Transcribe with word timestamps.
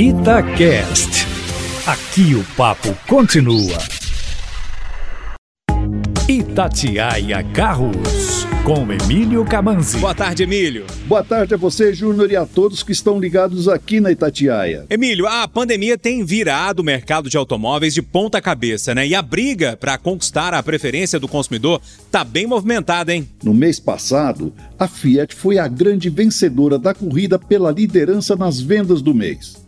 Itacast. 0.00 1.26
Aqui 1.84 2.32
o 2.36 2.44
papo 2.56 2.96
continua. 3.08 3.76
Itatiaia 6.28 7.42
Carros, 7.52 8.46
com 8.62 8.92
Emílio 8.92 9.44
Camanzi. 9.44 9.98
Boa 9.98 10.14
tarde, 10.14 10.44
Emílio. 10.44 10.86
Boa 11.08 11.24
tarde 11.24 11.54
a 11.54 11.56
você, 11.56 11.92
Júnior, 11.92 12.30
e 12.30 12.36
a 12.36 12.46
todos 12.46 12.84
que 12.84 12.92
estão 12.92 13.18
ligados 13.18 13.66
aqui 13.68 13.98
na 13.98 14.12
Itatiaia. 14.12 14.86
Emílio, 14.88 15.26
a 15.26 15.48
pandemia 15.48 15.98
tem 15.98 16.24
virado 16.24 16.78
o 16.78 16.84
mercado 16.84 17.28
de 17.28 17.36
automóveis 17.36 17.92
de 17.92 18.00
ponta 18.00 18.40
cabeça, 18.40 18.94
né? 18.94 19.04
E 19.04 19.16
a 19.16 19.20
briga 19.20 19.76
para 19.76 19.98
conquistar 19.98 20.54
a 20.54 20.62
preferência 20.62 21.18
do 21.18 21.26
consumidor 21.26 21.82
tá 22.08 22.22
bem 22.22 22.46
movimentada, 22.46 23.12
hein? 23.12 23.28
No 23.42 23.52
mês 23.52 23.80
passado, 23.80 24.52
a 24.78 24.86
Fiat 24.86 25.34
foi 25.34 25.58
a 25.58 25.66
grande 25.66 26.08
vencedora 26.08 26.78
da 26.78 26.94
corrida 26.94 27.36
pela 27.36 27.72
liderança 27.72 28.36
nas 28.36 28.60
vendas 28.60 29.02
do 29.02 29.12
mês 29.12 29.66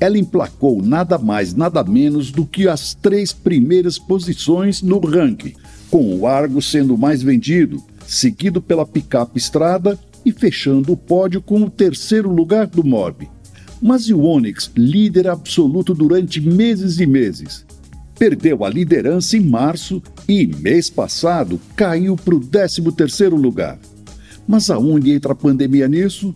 ela 0.00 0.18
emplacou 0.18 0.82
nada 0.82 1.18
mais, 1.18 1.54
nada 1.54 1.84
menos 1.84 2.32
do 2.32 2.46
que 2.46 2.66
as 2.66 2.94
três 2.94 3.32
primeiras 3.32 3.98
posições 3.98 4.80
no 4.80 4.98
ranking, 4.98 5.52
com 5.90 6.16
o 6.16 6.26
Argo 6.26 6.62
sendo 6.62 6.96
mais 6.96 7.22
vendido, 7.22 7.82
seguido 8.06 8.62
pela 8.62 8.86
picape 8.86 9.38
Estrada 9.38 9.98
e 10.24 10.32
fechando 10.32 10.92
o 10.92 10.96
pódio 10.96 11.42
com 11.42 11.62
o 11.62 11.70
terceiro 11.70 12.32
lugar 12.32 12.66
do 12.66 12.82
Mob. 12.82 13.28
Mas 13.80 14.04
e 14.04 14.14
o 14.14 14.22
Onix, 14.22 14.70
líder 14.76 15.28
absoluto 15.28 15.94
durante 15.94 16.40
meses 16.40 16.98
e 16.98 17.06
meses? 17.06 17.66
Perdeu 18.18 18.64
a 18.64 18.68
liderança 18.68 19.36
em 19.36 19.40
março 19.40 20.02
e, 20.28 20.46
mês 20.46 20.90
passado, 20.90 21.58
caiu 21.74 22.16
para 22.16 22.34
o 22.34 22.40
13 22.40 22.82
terceiro 22.92 23.36
lugar. 23.36 23.78
Mas 24.46 24.70
aonde 24.70 25.12
entra 25.12 25.32
a 25.32 25.36
pandemia 25.36 25.88
nisso? 25.88 26.34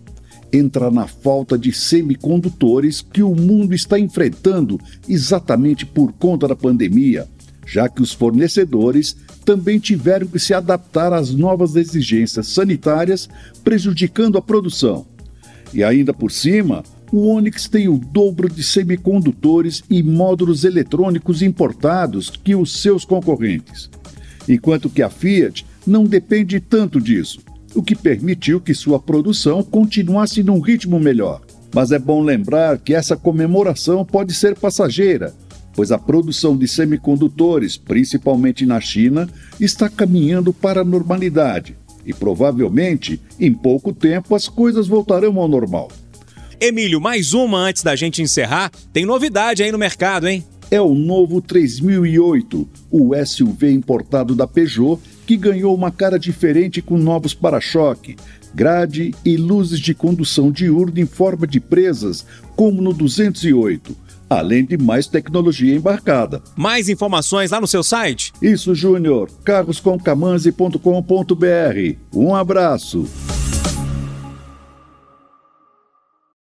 Entra 0.54 0.90
na 0.90 1.06
falta 1.06 1.58
de 1.58 1.72
semicondutores 1.72 3.00
que 3.00 3.22
o 3.22 3.34
mundo 3.34 3.74
está 3.74 3.98
enfrentando 3.98 4.78
exatamente 5.08 5.84
por 5.84 6.12
conta 6.12 6.46
da 6.46 6.54
pandemia, 6.54 7.26
já 7.66 7.88
que 7.88 8.00
os 8.00 8.12
fornecedores 8.12 9.16
também 9.44 9.78
tiveram 9.78 10.26
que 10.26 10.38
se 10.38 10.54
adaptar 10.54 11.12
às 11.12 11.34
novas 11.34 11.76
exigências 11.76 12.46
sanitárias, 12.48 13.28
prejudicando 13.62 14.38
a 14.38 14.42
produção. 14.42 15.06
E 15.72 15.82
ainda 15.82 16.14
por 16.14 16.30
cima, 16.30 16.84
o 17.12 17.26
Onix 17.28 17.68
tem 17.68 17.88
o 17.88 17.98
dobro 17.98 18.48
de 18.48 18.62
semicondutores 18.62 19.82
e 19.90 20.02
módulos 20.02 20.64
eletrônicos 20.64 21.42
importados 21.42 22.30
que 22.30 22.54
os 22.54 22.80
seus 22.80 23.04
concorrentes, 23.04 23.90
enquanto 24.48 24.88
que 24.88 25.02
a 25.02 25.10
Fiat 25.10 25.66
não 25.86 26.04
depende 26.04 26.60
tanto 26.60 27.00
disso 27.00 27.40
o 27.74 27.82
que 27.82 27.94
permitiu 27.94 28.60
que 28.60 28.74
sua 28.74 28.98
produção 28.98 29.62
continuasse 29.62 30.42
num 30.42 30.60
ritmo 30.60 30.98
melhor. 30.98 31.40
Mas 31.74 31.90
é 31.90 31.98
bom 31.98 32.22
lembrar 32.22 32.78
que 32.78 32.94
essa 32.94 33.16
comemoração 33.16 34.04
pode 34.04 34.32
ser 34.32 34.54
passageira, 34.54 35.34
pois 35.74 35.90
a 35.90 35.98
produção 35.98 36.56
de 36.56 36.68
semicondutores, 36.68 37.76
principalmente 37.76 38.64
na 38.64 38.80
China, 38.80 39.28
está 39.60 39.88
caminhando 39.88 40.52
para 40.52 40.82
a 40.82 40.84
normalidade 40.84 41.76
e 42.06 42.12
provavelmente, 42.12 43.20
em 43.40 43.52
pouco 43.52 43.92
tempo, 43.92 44.34
as 44.34 44.48
coisas 44.48 44.86
voltarão 44.86 45.38
ao 45.38 45.48
normal. 45.48 45.90
Emílio, 46.60 47.00
mais 47.00 47.34
uma 47.34 47.58
antes 47.58 47.82
da 47.82 47.96
gente 47.96 48.22
encerrar. 48.22 48.70
Tem 48.92 49.04
novidade 49.04 49.62
aí 49.62 49.72
no 49.72 49.78
mercado, 49.78 50.28
hein? 50.28 50.44
É 50.70 50.80
o 50.80 50.94
novo 50.94 51.40
3008, 51.40 52.68
o 52.90 53.12
SUV 53.24 53.72
importado 53.72 54.34
da 54.34 54.46
Peugeot 54.46 55.00
que 55.26 55.36
ganhou 55.36 55.74
uma 55.74 55.90
cara 55.90 56.18
diferente 56.18 56.82
com 56.82 56.98
novos 56.98 57.34
para-choque, 57.34 58.16
grade 58.54 59.14
e 59.24 59.36
luzes 59.36 59.80
de 59.80 59.94
condução 59.94 60.50
diurna 60.50 61.00
em 61.00 61.06
forma 61.06 61.46
de 61.46 61.60
presas, 61.60 62.26
como 62.54 62.82
no 62.82 62.92
208, 62.92 63.96
além 64.28 64.64
de 64.64 64.76
mais 64.76 65.06
tecnologia 65.06 65.74
embarcada. 65.74 66.42
Mais 66.56 66.88
informações 66.88 67.50
lá 67.50 67.60
no 67.60 67.66
seu 67.66 67.82
site? 67.82 68.32
Isso, 68.40 68.74
Júnior. 68.74 69.28
carroscomcamanzi.com.br. 69.44 71.96
Um 72.12 72.34
abraço. 72.34 73.06